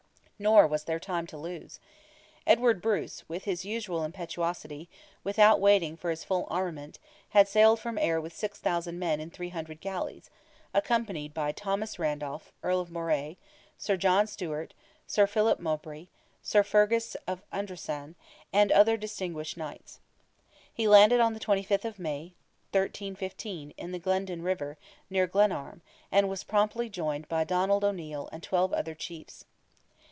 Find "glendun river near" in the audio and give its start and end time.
23.99-25.27